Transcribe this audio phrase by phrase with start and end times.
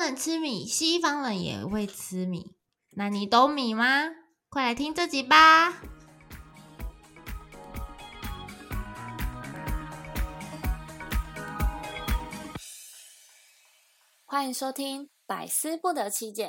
[0.00, 2.56] 方人吃米，西方人也会吃米。
[2.92, 4.08] 那你懂米吗？
[4.48, 5.82] 快来听这集吧！
[14.24, 16.48] 欢迎收听《百思不得其解》，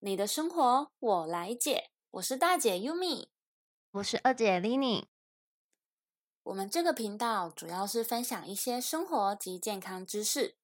[0.00, 1.92] 你的生活我来解。
[2.10, 3.28] 我是大姐 Yumi，
[3.92, 5.06] 我是二姐 Lini。
[6.42, 10.56] 我们这个频道主要是分享一些生活及健康知识，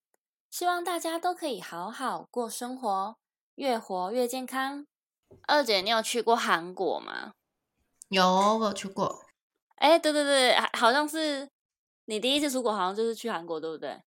[0.56, 3.18] 希望大家都可以好好过生活，
[3.56, 4.86] 越活越健康。
[5.46, 7.34] 二姐，你有去过韩国吗？
[8.08, 8.24] 有，
[8.56, 9.26] 我有去过。
[9.74, 11.46] 哎，对对对，好像是
[12.06, 14.00] 你第一次出国，好像就是去韩国，对不对？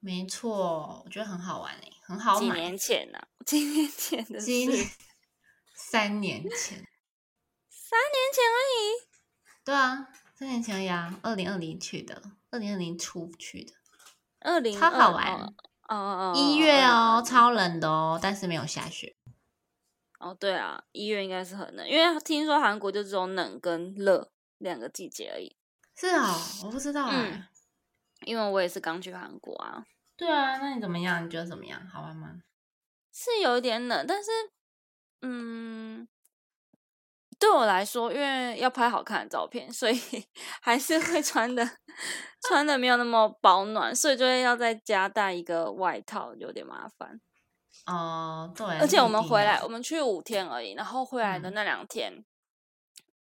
[0.00, 3.18] 没错，我觉得很好玩诶，很好几年前呢？
[3.46, 4.46] 几年前的事？
[5.76, 6.84] 三年前。
[7.70, 9.06] 三年前而已。
[9.64, 10.08] 对啊。
[10.34, 13.72] 三年前呀，二零二零去的，二零二零出去的，
[14.40, 15.54] 二零超好玩，
[15.88, 19.14] 哦哦哦，一月哦，超冷的哦，但是没有下雪。
[20.18, 25.56] 哦，对啊，一月应该是很冷，因为听说韩国就只有冷跟热两个季节而已。
[25.96, 27.48] 是啊，我不知道哎，
[28.24, 29.84] 因为我也是刚去韩国啊。
[30.16, 31.24] 对啊，那你怎么样？
[31.26, 31.86] 你觉得怎么样？
[31.88, 32.40] 好玩吗？
[33.12, 34.30] 是有一点冷，但是，
[35.22, 36.08] 嗯。
[37.44, 40.00] 对我来说，因为要拍好看的照片，所以
[40.62, 41.62] 还是会穿的
[42.48, 47.20] 穿的没有那么保暖，所以就会要再加带一个外套，有点麻烦。
[47.84, 48.78] 哦，对。
[48.78, 52.24] 而且我们回来，我们去五天而已，然后回来的那两天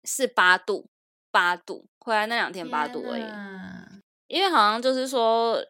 [0.03, 0.90] 是八度，
[1.31, 3.23] 八度，回来那两天八度而已。
[4.28, 5.66] 因为好像就是说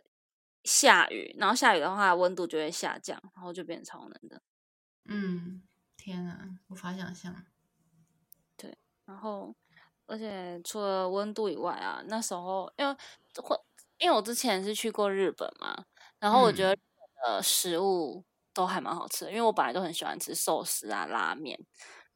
[0.64, 4.42] 下雨，然后下雨的话温度就会下降，然后就变超冷的。
[5.06, 5.62] 嗯，
[5.96, 7.46] 天啊，无法想象。
[9.10, 9.56] 然后，
[10.06, 12.94] 而且除了温度以外啊，那时候因为
[13.42, 13.58] 会，
[13.98, 15.84] 因为我之前是去过日本嘛，
[16.20, 16.78] 然后我觉得
[17.26, 21.60] 呃食物都还蛮好吃的，因为我本来就很喜欢吃寿司啊、拉面，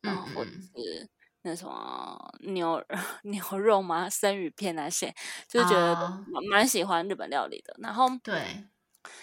[0.01, 1.09] 然后或者是
[1.41, 2.83] 那什么牛
[3.23, 5.13] 牛肉 嘛、生鱼片那些，
[5.47, 7.75] 就觉得蛮蛮喜欢日本料理的。
[7.79, 8.63] 然后对。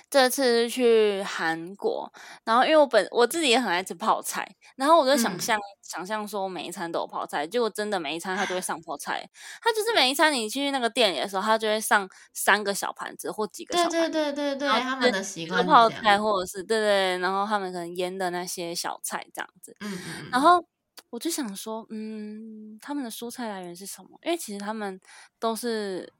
[0.08, 2.10] 这次是去韩国，
[2.44, 4.46] 然后因为我本我自己也很爱吃泡菜，
[4.76, 9.28] 然后我就想象想象说每一餐都有泡菜，结果真的每一餐他都会 上泡菜，
[9.62, 20.64] 他就是每一餐你去那个店里的时候，他就会上三个小盘子或几个小盘子，对对对对对，他们的习惯泡菜或者是对对，然后他们可能腌的那些小菜这样子，嗯嗯，然后
[21.10, 24.10] 我就想说，嗯，他们的蔬菜来源是什么？
[24.22, 25.00] 因为其实他们
[25.38, 26.12] 都是。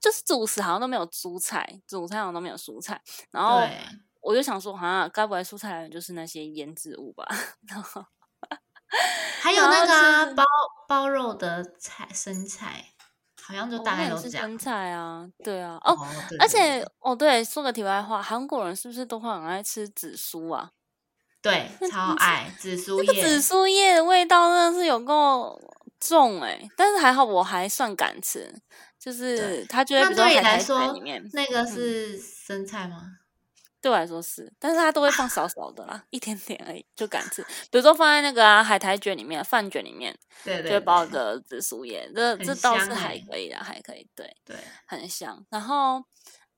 [0.00, 3.00] 就是主食好像都没有蔬菜，主菜好像都没有蔬菜，
[3.30, 3.60] 然后
[4.20, 7.26] 我就想说，好像该不会蔬菜来源就是那些腌制物吧？
[7.68, 8.04] 然后
[9.40, 10.44] 还有那个包
[10.88, 12.84] 包肉的菜生菜，
[13.42, 15.96] 好像就大概都是生菜啊，对啊，哦，
[16.38, 20.70] 而且哦，对，说个题外话，韩国人是不是都会很爱吃紫苏啊？
[21.40, 25.60] 对，超爱紫苏叶，紫苏叶的味道真的是有够
[26.00, 28.60] 重哎，但是还好我还算敢吃。
[29.06, 30.92] 就是他觉得，对你来说，
[31.32, 33.18] 那个是生菜吗？
[33.80, 37.40] 对我来说是，但是他都会放 少少的啦，一点点而已，就敢吃。
[37.70, 40.12] 比如说放在那个啊海苔卷里面、饭卷里面，
[40.42, 44.56] 对对，就包个紫苏叶，这这倒是还可以的，还可以，对对，
[44.86, 45.46] 很香。
[45.50, 46.02] 然后，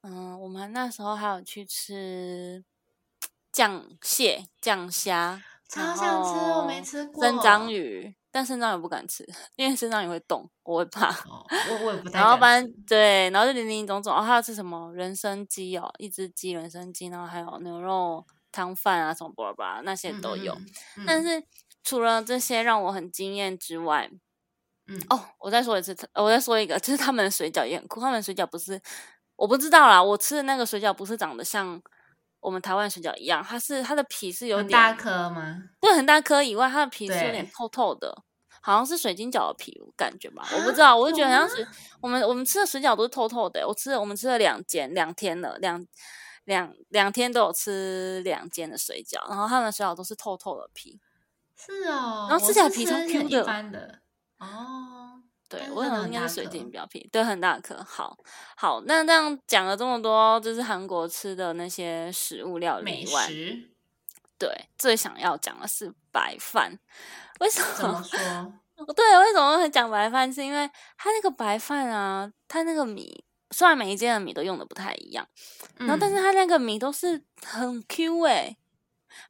[0.00, 2.64] 嗯，我们那时候还有去吃
[3.52, 8.16] 酱蟹、酱虾，超想吃，我没吃过生章鱼。
[8.30, 11.08] 但肾脏也不敢吃，因为肾脏也会动，我会怕。
[11.28, 12.20] 我我也不太。
[12.20, 20.56] 然后反正对，然后就林林总总哦，还要吃什么人参鸡哦，一只鸡人参鸡，然后还有牛肉汤饭啊，什么巴拉巴拉那些都有。
[21.06, 21.42] 但是
[21.82, 24.10] 除了这些让我很惊艳之外，
[24.86, 28.00] 嗯哦，我再说一次，我再说一个，就是他们的水饺也很酷。
[28.00, 28.80] 他们水饺不是
[29.36, 31.80] 我不知道啦，我吃的那个水饺不是长得像。
[32.40, 35.62] 我们台湾水饺一样，它是它的皮是有点大颗吗？
[35.80, 38.22] 对，很大颗以外，它的皮是有点透透的，
[38.62, 41.66] 好像是水晶饺的皮，感觉吧，我不知道，我就觉得好像是
[42.00, 43.66] 我们我们吃的水饺都是透透的。
[43.66, 45.84] 我吃了我们吃了两间两天了，两
[46.44, 51.00] 两两天都有吃两间的水饺，然后他们的水饺都是透透的皮，
[51.56, 54.00] 是哦，然后吃起来皮超 Q 的，
[54.38, 55.17] 哦。
[55.48, 57.82] 对，我可能应该是水晶表皮，对，很大颗。
[57.82, 58.16] 好，
[58.56, 63.28] 好，那这样讲了这么多，就是韩国吃的那些食物料理以外，
[64.38, 66.78] 对，最想要讲的是白饭。
[67.40, 67.66] 为什么？
[67.76, 68.18] 怎么说？
[68.94, 70.32] 对，为什么会讲白饭？
[70.32, 75.26] 是因为它那个白饭啊，它那个米，虽然每一间的米都用的不太一样，
[75.78, 78.56] 然后但是它那个米都是很 Q 哎。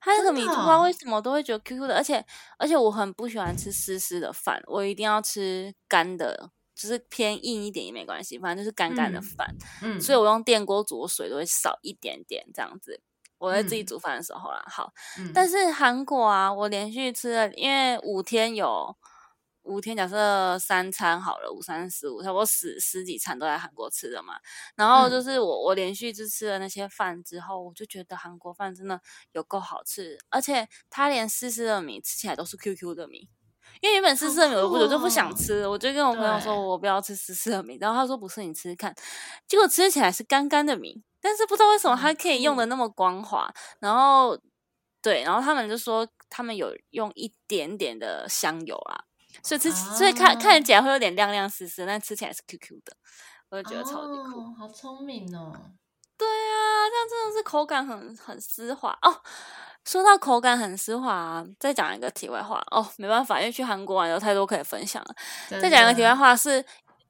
[0.00, 2.24] 它那个米不知道为什么都会觉得 Q Q 的，而且
[2.58, 9.54] 而且我很不喜欢吃湿湿的饭，我一定要吃干的，就是偏硬一点也没关系，反正就是干干的饭。
[9.82, 13.00] 嗯，所以我用电锅煮的水都会少一点点这样子。
[13.38, 14.64] 我在自己煮饭的时候啦。
[14.66, 18.96] 好，嗯但是韩国啊，我连续吃了，因为五天有
[19.68, 24.34] 五天，假设三餐好了，五三十五，差不多十十几餐都在韩国吃的嘛。
[24.74, 29.00] 然后嗯就是我我连续就吃了那些饭之后，我就觉得韩国饭真的
[29.32, 33.28] 有够好吃，而且它连湿湿的米吃起来都是 QQ 的米。
[33.82, 38.94] 因为原本湿湿的米我就不我就不想吃，我就跟我朋友说我不要吃湿湿的米，然后他说不是你吃吃看，
[39.46, 44.36] 结果吃起来是干干的米，但是不知道为什么它可以用的那么光滑，然后
[45.02, 49.04] 对，然后他们就说他们有用一点点的香油啊，
[49.42, 52.96] 所以吃起所以看啊看起来会有点亮亮湿湿，但吃起来是 QQ 的，
[53.50, 54.40] 我就觉得超级酷。
[54.40, 55.52] 哦，好聪明哦。
[56.16, 59.22] 对啊，这样真的是口感很很丝滑哦。
[59.84, 65.14] 说到口感很丝滑、啊，再讲一个题外话哦，没办法，因为去韩国玩有太多可以分享了。
[65.48, 66.62] 再讲一个题外话是，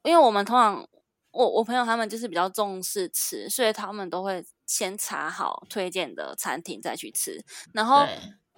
[0.02, 0.86] 因为我们通常
[1.32, 7.42] 我我朋友他们就是比较重视吃，所以他们都会先查好推荐的餐厅再去吃，
[7.72, 8.06] 然后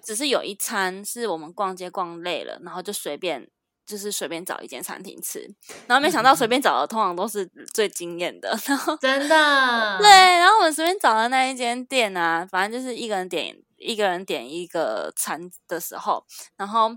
[0.02, 3.48] 只是有一餐是我们逛街逛累了，然后就随便
[3.90, 5.40] 就是随便找一间餐厅吃，
[5.88, 7.44] 然后没想到随便找的通常都是
[7.74, 9.98] 最惊艳的， 然后真的。
[9.98, 16.24] 对，然后我们随便找的那一间店啊，反正就是一个人点一个人点一个餐的时候，
[16.56, 16.96] 然后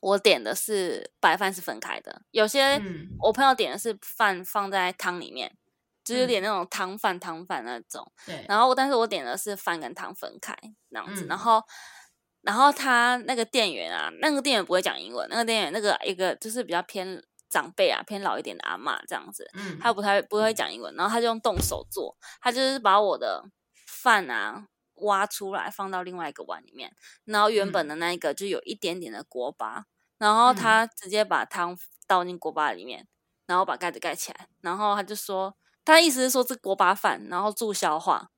[0.00, 3.08] 我点的是白饭是分开的，有些嗯。
[3.20, 5.54] 我朋友点的是饭放在汤里面，
[6.02, 10.56] 就是点那种汤饭汤饭那种，对，然后但是我点的是饭跟汤分开
[10.88, 11.62] 那样子，然嗯后。
[12.44, 23.44] 然后他那个店员啊，那个店员不会讲英文，那个店员那个一个就是比较偏长辈啊，偏老一点的阿嬷这样子，嗯他不太不会讲英文，然后他就用动手做，他就是把我的
[23.86, 26.92] 饭啊挖出来放到另外一个碗里面，
[27.24, 27.88] 然后原本嗯。
[27.88, 29.86] 的那一个就有一点点的锅巴，
[30.18, 31.76] 然后他直接把汤
[32.06, 33.08] 倒进锅巴里面，
[33.46, 38.28] 然后把盖子盖起来，然后他就说，他的意思是说这锅巴饭，然后助消化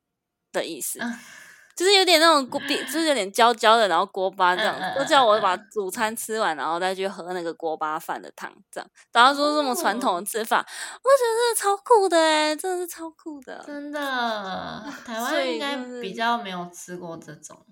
[0.52, 1.00] 的意思。
[1.02, 1.18] 嗯
[1.76, 8.90] 就是有点那种锅，就是有点焦焦的，然后锅巴这样，都叫我把嗯嗯主餐吃完，然后再去喝那个锅巴饭的汤，这样。
[9.12, 13.62] 然后说这么传统的吃法，我觉得超酷的哎，真的是超酷的。
[13.66, 14.00] 真的，
[15.04, 17.64] 台所湾应该比较没有吃过这种。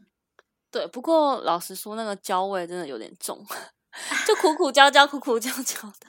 [0.70, 3.42] 对，不过老实说，那个焦味真的有点重，
[4.26, 6.06] 就苦苦焦焦、苦苦焦焦的。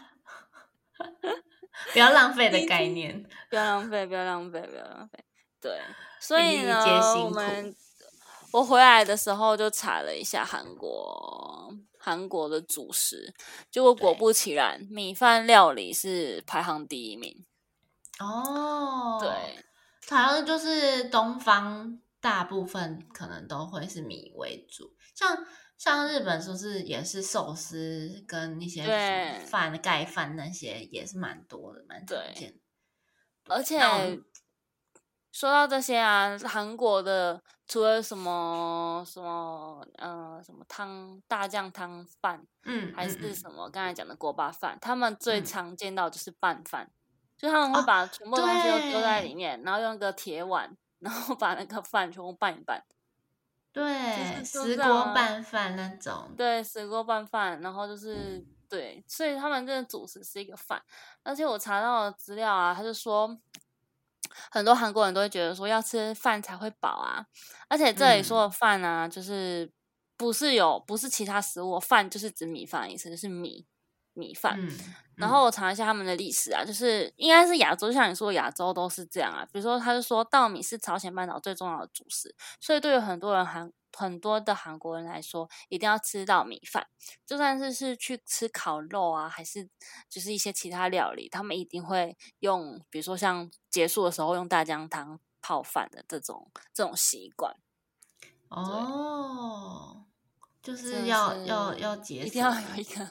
[1.94, 3.24] 不要浪费的概念。
[3.50, 5.24] 不要浪费，不要浪费，不要浪费。
[5.62, 5.82] 对，
[6.20, 6.84] 所以呢
[7.24, 7.76] 我们
[8.56, 13.34] 我回来的时候就查了一下韩国韩国的主食，
[13.70, 17.46] 结果果不其然，米饭料理是排行第一名。
[18.18, 19.30] 哦，对，
[20.16, 25.46] 好像就是东方大部分可能都会是米为主，像
[25.78, 28.86] 像日本说是也是寿司跟一些
[29.48, 32.60] 饭盖饭那些也是蛮多的，蛮常见的。
[33.48, 33.78] 而且
[35.36, 46.90] 说到这些啊，韩国的除了什么什么呃什么汤大酱汤饭，嗯，还是什么刚才讲的锅巴饭，他们最嗯常见到就是拌饭，
[47.38, 52.82] 就他们会哦把全部东西都丢在里面，然后用一个铁碗，然后把那个饭全部拌一拌。
[53.74, 53.84] 对，
[54.40, 60.82] 就是石锅拌饭那种，对，石锅拌饭，然后就是对，所以他们这个主食是一个饭。
[61.24, 63.38] 而且我查到的资料啊，他就说
[64.52, 67.26] 很多韩国人都会觉得说要吃饭才会饱啊，
[67.68, 69.72] 而且这里说的嗯饭啊，就是
[70.18, 73.66] 不是有不是其他食物，饭就是指米饭的意思，就是米
[74.14, 74.58] 米饭。
[75.18, 79.46] 然后我查一下他们的历史啊，就是应该是亚洲，就像你说，亚洲都是这样啊。
[79.52, 86.88] 比如说，他就说稻米是朝鲜半岛最重要的主食，所以对于很多人韩很多的韩国人来说，一定要吃到米饭。
[87.26, 89.70] 就算是是去吃烤肉啊，还是
[90.10, 97.56] 就是一些其他料理，他们一定会用，比如说像结束的时候用大姜汤泡饭的这种这种习惯。
[98.50, 100.06] 哦，
[100.62, 103.10] 就是要是要要结一定要有一个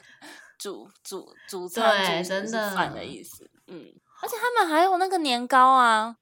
[0.57, 3.49] 主主主餐主食对真是饭的的意思。
[3.67, 6.17] 嗯，而且他们还有那个年糕啊，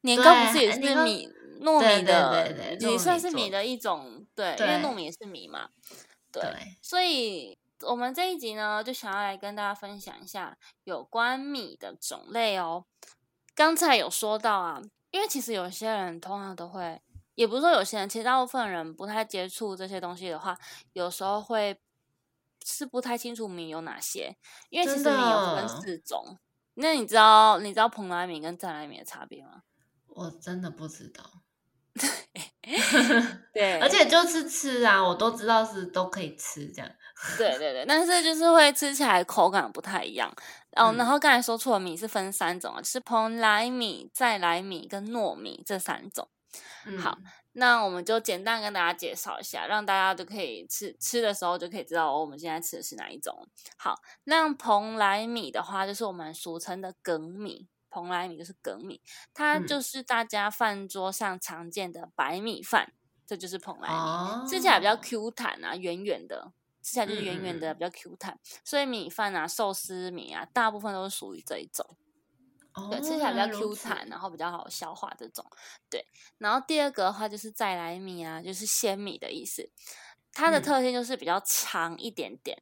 [0.00, 1.28] 年糕不是也是米
[1.60, 5.68] 糯米的，对对糯也算是米的一种，对，因为糯米也是米嘛，
[6.32, 12.84] 对，对，所以我们这一集呢，就想要来跟大家分享一下有关米的种类哦。
[13.54, 17.00] 刚才有说到啊，因为其实有些人通常都会，
[17.34, 20.58] 也不是说有些人，其实大部分人不太接触这些东西的话，
[20.92, 21.78] 有时候会
[22.64, 24.36] 是不太清楚米有哪些，
[24.70, 26.38] 因为其实米有分四种。
[26.76, 29.62] 那你知道你知道蓬莱米跟再来米的差别吗？
[30.08, 31.22] 我真的不知道，
[33.52, 36.90] 对，而且就是吃啊，我都知道是都可以吃这样。
[37.38, 40.28] 对对对，但是就是会吃起来口感不太一样。
[40.72, 46.28] 哦，嗯然后刚才说错了，米是分三种啊，是蓬莱米、再来米跟糯米这三种。
[46.86, 47.16] 嗯、好
[47.52, 53.46] 那我们就简单跟大家介绍一下，让大家就可以吃吃的时候就可以知道哦，我们现在吃的是哪一种。
[53.76, 57.68] 好，那蓬莱米的话，就是我们俗称的梗米。
[57.94, 59.00] 蓬莱米就是梗米，
[59.32, 62.92] 它就是大家饭桌上常见的白米饭，
[63.24, 66.50] 这就是蓬莱米，吃起来比较 Q 弹啊，圆圆的，
[66.82, 68.36] 吃起来就是圆圆的，比较 Q 弹。
[68.64, 71.96] 所以米饭啊，寿司米啊，大部分都是属于这一种。
[72.90, 75.46] 对，吃起来比较 Q 弹，然后比较好消化这种。
[75.88, 76.04] 对，
[76.38, 79.70] 然后第二个的话就是再来米啊，就是鲜米的意思。
[80.32, 82.60] 它的特性就是比较长一点点，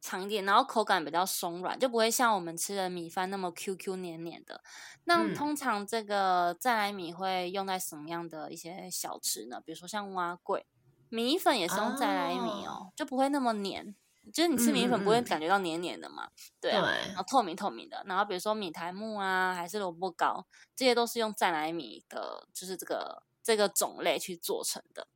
[0.00, 4.62] 长一点，然后口感比较松软，就不会像我们吃的米饭那么 Q Q 黏黏的。
[5.04, 9.60] 那通常这个再来米会用在什么样的一些小吃呢？
[9.64, 10.66] 比如说像蛙桂
[11.08, 13.96] 米粉也是用再来米哦，就不会那么黏。
[14.30, 16.28] 就是你吃米粉不会感觉到黏黏的嘛？
[16.60, 18.04] 对啊，然后透明透明的。
[18.06, 25.08] 然后比如说米苔木啊，还是萝卜糕，这些都是用再来米的，就是这个这个种类去做成的。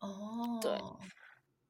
[0.00, 0.72] 哦，对。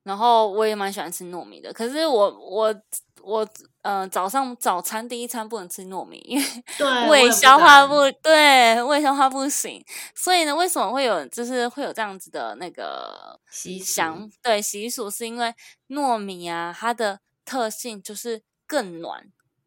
[0.09, 2.75] 然后我也蛮喜欢吃糯米的，可是我我
[3.21, 3.47] 我
[3.83, 9.85] 呃早上早餐第一餐不能吃糯米，因为胃消化不对，胃消化不行。
[10.15, 14.01] 所以呢，为什么会有就是会有这样子的那个习俗？
[14.43, 15.55] 对习俗是因为
[15.89, 19.27] 糯米啊，它的特性就是更暖、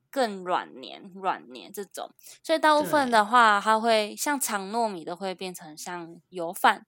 [0.10, 2.10] 更软黏、软黏这种，
[2.42, 6.88] 所以大部分的话，它会像长糯米的会变成像油饭、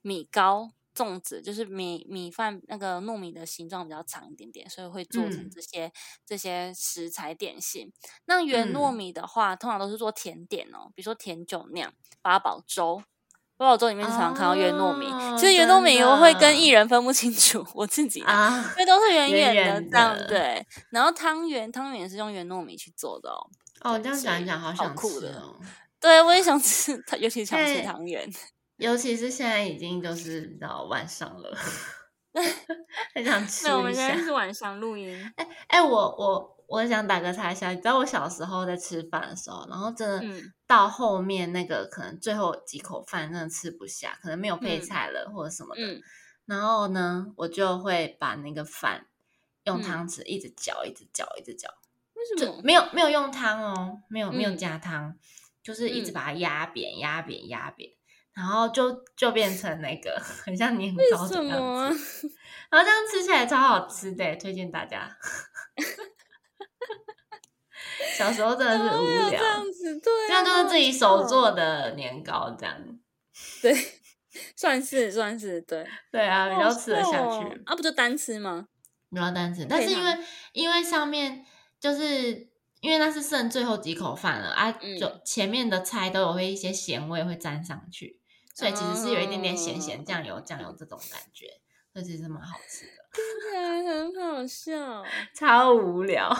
[0.00, 0.70] 米糕。
[0.94, 5.92] 粽子就是米米饭那个糯米的形状比较长一点点，所以会做成这些
[6.24, 7.92] 这些食材点心。
[8.26, 13.02] 那圆糯米的话，通常都是做甜点哦，比如说甜酒酿、八宝粥。
[13.56, 15.06] 八宝粥里面常常看到圆糯米，
[15.38, 20.66] 其实圆糯米我会跟艺人分不清楚，我自己啊，因为都是圆圆的这样对。
[20.90, 23.38] 然后汤圆，汤圆也是用圆糯米去做的哦。
[23.82, 25.54] 哦，这样讲一讲，好想酷的哦。
[26.00, 28.28] 对，我也想吃， 尤其想吃汤圆。
[28.76, 31.56] 尤其是现在已经就是到晚上了，
[33.14, 33.76] 很想吃一下。
[33.76, 35.32] 我们现在是晚上录音。
[35.36, 40.20] 哎哎，我我我想打个岔一下，你知道我小时候在吃饭的时候，然后真的
[40.66, 45.82] 到后面那个可能最后几口饭真的吃不下，可能没有配菜了或者什么的，
[46.46, 49.06] 然后呢，我就会把那个饭
[49.64, 51.68] 用汤匙一直搅，一直搅，一直搅。
[52.14, 52.60] 为什么？
[52.64, 55.16] 没有没有用汤哦，没有没有加汤，
[55.62, 57.90] 就是一直把它压扁、压扁、压扁。
[58.34, 62.30] 然后就就变成那个 很像年糕的样子，
[62.70, 65.16] 然后这样吃起来超好吃的，推荐大家。
[68.16, 72.76] 小时候真的是无聊，这样子对，这样就是自己手做的年糕，这样
[73.62, 73.74] 对，
[74.56, 78.66] 算是算是对对啊，比较吃得下去啊，不就单吃吗？
[79.10, 80.18] 不要单吃，但是因为
[80.52, 81.44] 因为上面
[81.80, 82.48] 就是
[82.80, 88.20] 因为那是剩最后几口饭了啊，就前面的菜都有会一些咸味会沾上去。
[88.54, 91.60] 所以其实是有一点点咸咸酱油酱油这种感觉，
[91.92, 92.92] 这其实蛮好吃的。
[93.12, 96.32] 听起来很好笑， 超无聊。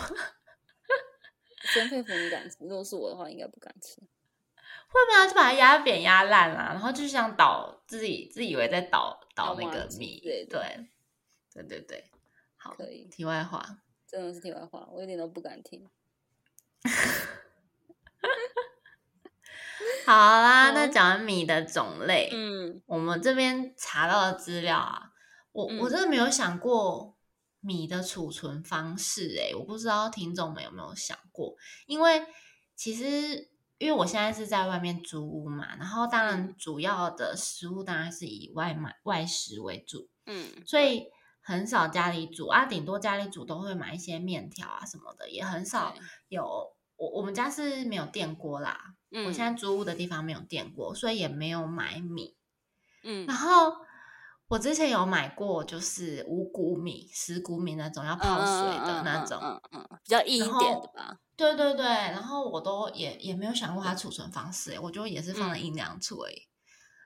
[1.75, 4.01] 真佩服你敢吃，如果是我的话，应该不敢吃。
[4.87, 5.27] 会吗？
[5.27, 10.87] 就把它压扁压烂了，然后就像倒自己自以为在倒倒那个米，对对
[11.53, 12.05] 对对对。
[12.57, 13.07] 好，可以。
[13.07, 15.89] 题外话，真的是题外话，我一点都不敢听。
[20.07, 25.11] 好啦，那讲完米的种类，嗯，我们这边查到的资料啊，
[25.53, 25.89] 我我。
[25.89, 27.17] 真的没有想过
[27.61, 31.55] 米的储存方式，诶，我不知道听众们有没有想过，
[31.87, 32.23] 因为
[32.77, 41.07] 其实因为我现在是在外面租屋嘛，然后当然主要的食物当然是以外买外食为主，嗯，所以
[41.41, 45.95] 很少家里煮啊，顶多家里煮都会买一些面条啊什么的，也很少
[46.29, 46.75] 有。
[46.97, 48.81] 我我们家是没有电锅啦，
[49.27, 52.37] 我现在租屋的地方没有电锅，所以也没有买米。
[53.05, 53.73] 嗯，然后
[54.49, 61.19] 我之前有买过，就是五谷米、十谷米那种要泡水的那种，嗯嗯，比较硬一点的吧。
[61.37, 66.49] 对对对，然后我都也也没有想过它储存方式，我就也是放在阴凉处而已。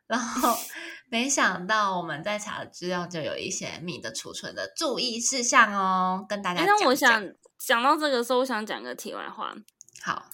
[0.06, 0.54] 然后
[1.10, 6.66] 没想到我们在查的资料就有一些米的储存的注意事项哦，跟大家讲。
[6.66, 7.22] 那我想
[7.58, 9.54] 讲到这个时候，我想讲个题外话。
[10.02, 10.30] 好，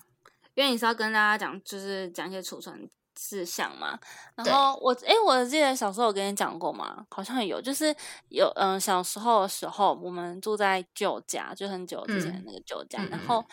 [0.55, 3.99] 因为你是要跟大家讲，就是讲一些储存事项嘛。
[4.37, 7.05] 然后我，哎，我记得小时候有跟你讲过吗？
[7.11, 7.95] 好像有，就是
[8.29, 13.03] 有，嗯，小时候的时候，我们住在旧家，就很久之前那个旧家。
[13.11, 13.45] 然后，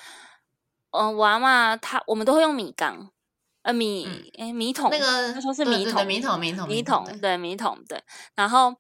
[0.91, 3.09] 嗯，我阿妈她，我们都会用米缸，
[3.63, 7.99] 呃，米，哎，米桶，那个他说是米桶，米桶，米桶，米桶，对，米桶，对。
[8.35, 8.75] 然后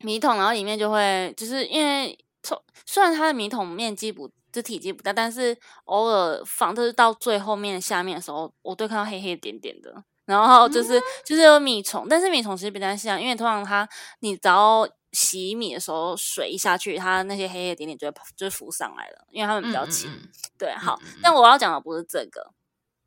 [0.00, 4.30] 米桶，然后里面就会，就是因为从虽然它的米桶面积不。
[4.52, 9.92] 这体积不大，但是偶尔放，就是到最后面下面的时候，我都看到黑黑点点的，
[10.24, 13.88] 然后就是就是有米虫，但是米虫其实比较像，因为通常它
[14.20, 20.10] 你只要洗米的时候水一下去，它那些黑黑点点就会就浮上来了，因为它们比较轻。
[20.58, 22.52] 对，好，但我要讲的不是这个，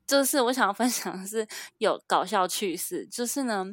[0.06, 1.46] 就是我想要分享的是
[1.78, 3.66] 有搞笑趣事，就是呢。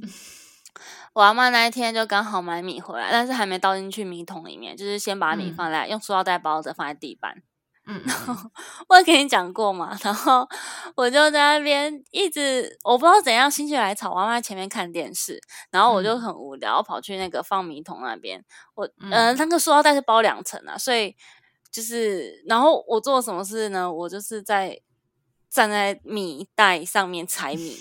[1.12, 7.44] 我阿妈那一天就刚好买米回来，但是还没倒进去米桶里面，就是先把米放在用塑料袋包着放在地板。
[7.88, 8.36] 嗯，然后
[8.90, 10.48] 我跟你讲过嘛，然后
[10.96, 15.40] 我就在那边一直我不知道怎样心血来潮，我阿妈前面看电视，
[15.72, 18.44] 然后我就很无聊，跑去那个放米桶那边。
[18.76, 21.16] 我嗯，那个塑料袋是包两层啊，所以
[21.72, 23.92] 就是然后我做什么事呢？
[23.92, 24.80] 我就是在
[25.50, 27.78] 站在米袋上面踩米。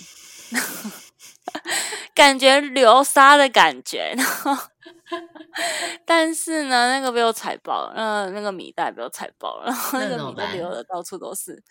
[2.13, 4.55] 感觉流沙的感觉，然后，
[6.05, 11.61] 但是呢，那个被我踩爆了，那那个米袋被我踩爆了，然后那个米都流的到处都是，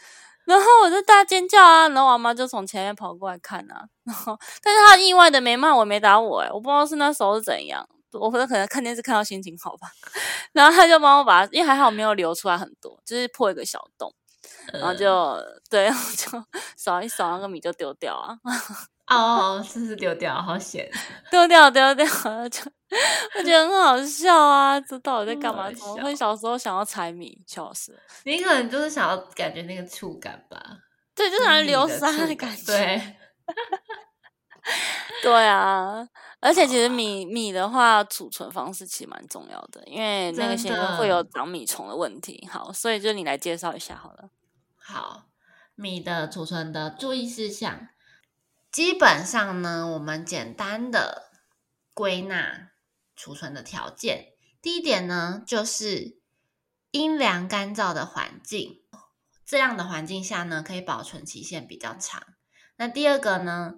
[0.45, 9.89] 然后我就大尖叫啊，然后我妈就从前面跑过来看啊，然后，但是她意外的没骂我，没打我，哎，我不知道是那时候是怎样，我可能可能看电视看到心情好吧，
[10.53, 14.13] 然后他就帮我把，因为还好没有流出来很多，就是破一个小洞，
[14.73, 15.37] 然后就
[15.71, 16.45] 对，然后就
[16.77, 18.37] 扫一扫那个米就丢掉啊。
[19.11, 20.89] 哦，是是丢掉，好险！
[21.31, 22.07] 丢掉，丢掉，
[22.49, 22.63] 就
[23.37, 24.81] 我觉得很好笑啊！
[24.81, 25.71] 这到底在干嘛？
[25.73, 27.37] 怎么会小时候想要猜谜？
[27.47, 27.99] 笑死！
[28.25, 30.59] 你可能就是想要感觉那个触感吧？
[31.15, 32.65] 对，就是想流沙的感觉。
[32.67, 33.17] 对，
[35.23, 36.09] 对啊！
[36.41, 42.49] 而且其实米米的话，储存方式其实蛮重要的，因为那个现在会有长米虫的问题。
[42.51, 44.31] 好，所以就你来介绍一下好了。
[44.77, 45.25] 好，
[45.75, 47.89] 米的储存的注意事项。
[48.73, 51.31] 基本上呢，我们简单的
[51.93, 52.71] 归纳
[53.17, 54.29] 储存的条件。
[54.63, 56.21] 第一点呢，就是
[56.93, 58.83] 阴凉干燥的环境，
[59.45, 62.23] 这样的环境下呢，可以保存期限比较长。
[62.77, 63.75] 那第二个呢，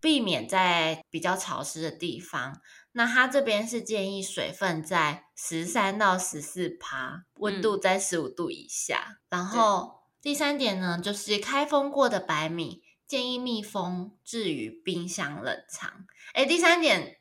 [0.00, 2.62] 避免在比较潮湿的地方。
[2.92, 9.18] 那它这边是建议水分在十三到十四帕，温度在十五度以下。
[9.28, 12.82] 然后第三点呢，就是开封过的白米。
[13.08, 16.06] 建议密封置于冰箱冷藏。
[16.34, 17.18] 哎，第三点，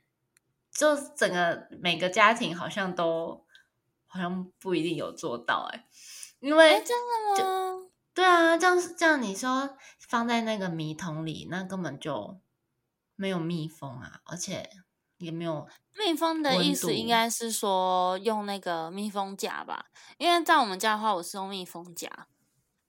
[0.70, 3.46] 就整个每个家庭好像都
[4.06, 5.88] 好像不一定有做到哎，
[6.42, 6.98] 因为真
[7.38, 7.90] 的吗？
[8.14, 12.38] 对啊，这样这样你说放在那个米桶里，那根本就
[13.16, 14.70] 没有密封啊，而且
[15.18, 19.86] 也没有密封的意思，应该是说用那个密封夹吧？
[20.18, 22.28] 因为在我们家的话，我是用密封夹。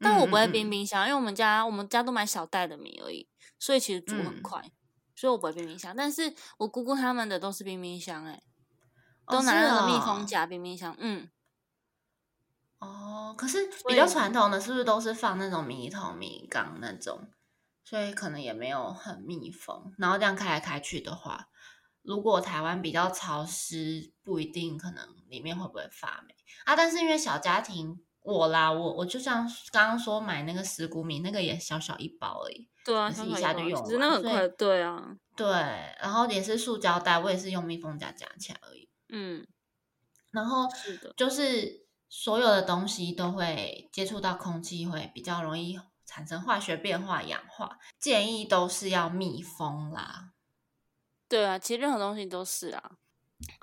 [0.00, 4.62] 但我不会冰冰箱，因为我们家我们家都买小袋的米而已，所以其实煮很快，
[5.16, 5.92] 所以我不会冰冰箱。
[5.96, 8.40] 但是我姑姑他们的都是冰冰箱，哎，
[9.26, 10.94] 都拿那个密封夹冰冰箱。
[11.00, 11.28] 嗯，
[12.78, 17.28] 哦，可是比较传统的是不是都是放那种米桶、米缸那种？
[17.84, 19.92] 所以可能也没有很密封。
[19.98, 21.48] 然后这样开来开去的话，
[22.02, 26.76] 如果台湾比较潮湿，不一定可能里面会不会发霉啊？
[26.76, 28.04] 但是因为小家庭。
[28.28, 35.46] 我啦，我我就像刚刚说买那个石谷米，那个也小小一包而已，对啊，是一下就用了，真的很快，对啊，对，
[36.00, 39.46] 然后也是塑胶袋，我也是用密封夹夹起来而已，嗯，
[40.30, 50.32] 然后是的，就是所有的东西都会接触到空气，会比较容易产生化学变化、氧化，建议都是要密封啦。
[51.28, 52.92] 对啊，其实任何东西都是啊。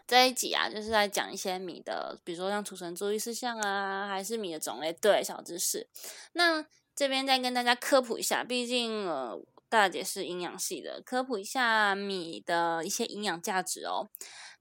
[0.08, 5.88] 这一集啊，就是在讲一些米的，比如说像储存注意事项啊，还是米的种类，对小知识。
[6.34, 14.10] 那这边再跟大家科普一下，毕竟呃大姐是营养系的，科普一下米的一些营养价值哦。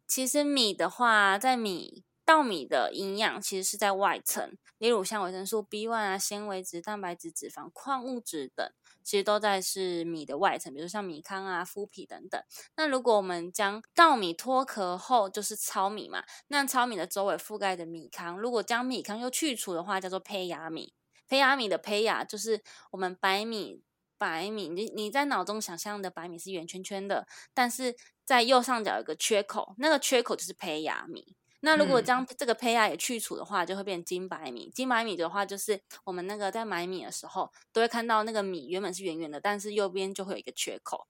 [0.06, 8.66] 其实米的话，在米稻米的营养其实是在外层，例如像维生素 B one 啊、纤维质、蛋白质、脂肪、矿物质等。
[9.02, 12.42] 其实都在是米的外层，比如像米糠啊、麸皮等等。
[12.74, 16.24] 那如果我们将稻米脱壳后，就是糙米嘛。
[16.46, 20.94] 那糙米的周围覆盖的米糠，如果将米糠又去除的话，叫做胚芽米。
[21.28, 23.82] 胚芽米的胚芽就是我们白米，
[24.16, 24.70] 白米。
[24.70, 31.36] 你你在脑中想象的白米是圆圈圈的，但是在右上角有个缺口，那个缺口就是胚芽米。
[31.64, 34.70] 那如果将这个胚芽也去除的话，就会变金白米。
[34.74, 41.08] 金白米的话，就是我们那个在买米的时候，都会看到那个米原本是圆圆的，但是右边就会有一个缺口，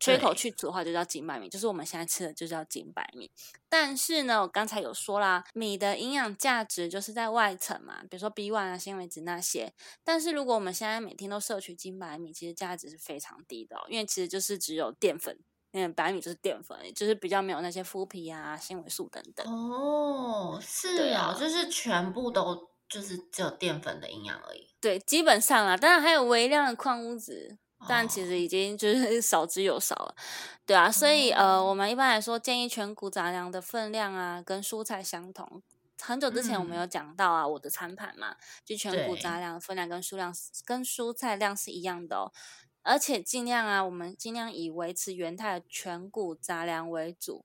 [0.00, 3.30] 缺口去除的话就叫金白米，就是我们现在吃的就叫金白米。
[3.68, 9.72] 但是呢，我刚才有说啦，米的营养价值就是在外层嘛，比如说 B one 啊、纤维质那些。
[10.02, 15.38] 但是如果我们现在每天都摄取金白米，其实价值是非常低的，哦因为其实就是只有淀粉。
[15.76, 19.46] 嗯，白米就是淀粉，就是比较没有那些麸皮啊、纤维素等等。
[19.46, 24.68] 哦，是啊，就是全部都就是只有淀粉的营养而已。
[24.80, 27.58] 对，基本上啊，当然还有微量的矿物质。
[27.86, 30.16] 但其实已经就是 少之又少了。
[30.64, 35.62] 对啊，所以呃，我们一般来说建议全谷杂粮的分量啊，跟蔬菜相同。
[36.00, 38.34] 很久之前我们有讲到啊，我的餐盘嘛，
[38.64, 40.34] 就全谷杂粮分量跟数量
[40.64, 42.32] 跟蔬菜量是一样的哦。
[42.86, 47.44] 而且尽量啊，我们尽量以维持原态的全谷杂粮为主。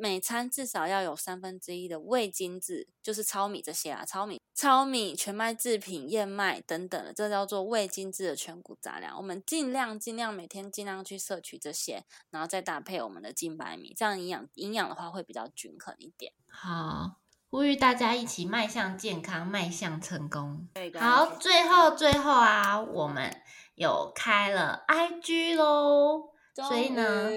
[0.00, 9.16] 每餐至少要有三分之一的未精制，就是糙米这些啊，糙米、糙米、全麦制品、燕麦等等的，这叫做未精制的全谷杂粮。
[9.16, 16.32] 我们尽量尽量每天尽量去摄取这些，然后再搭配我们的精白米，这样营养营养的话会比较均衡一点。
[16.48, 17.16] 好，
[17.50, 20.68] 呼吁大家一起迈向健康，迈向成功。
[21.00, 23.42] 好，最后最后啊，我们
[23.78, 26.34] 有开了 IG 喽。
[26.54, 27.30] 所以呢，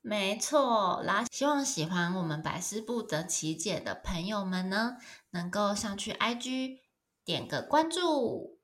[0.00, 4.96] 没错，然后希望喜欢我们百思不得其解的朋友们呢，
[5.32, 6.78] 能够上去 IG
[7.22, 8.58] 点个关注，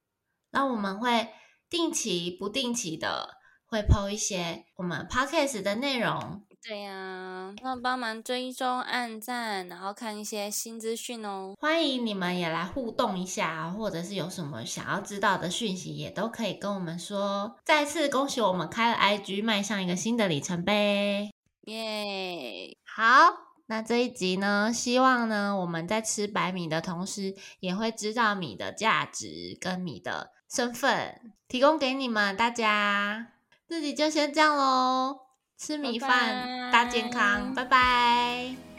[0.50, 1.28] 那我们会
[1.68, 6.46] 定期、不定期的会 PO 一些我们 Podcast 的内容。
[6.64, 11.54] 对呀，那帮忙追踪、按赞，然后看一些新资讯哦。
[11.58, 17.56] 欢迎你们也来互动一下，或者是有什么想要知道的讯息，也都可以跟我们说。
[17.64, 22.76] 再次恭喜我们开了 IG，迈向一个新的里程碑，耶！
[22.86, 23.34] 好，
[23.66, 33.32] 那这一集呢，希望呢，我们在吃白米的同时，也会知道米的价值跟米的身份，提供给你们大家。
[33.68, 35.21] 这集就先这样喽。
[35.64, 38.71] 吃米饭，大健康，拜拜。